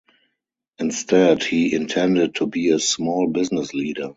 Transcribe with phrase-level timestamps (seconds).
[0.79, 4.09] Instead, he intended to be a small business leader.